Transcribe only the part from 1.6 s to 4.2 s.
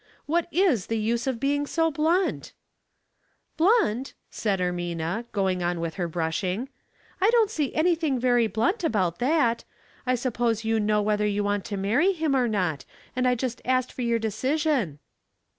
so blunt?" 10 116 Household Puzzles. "Biunt?"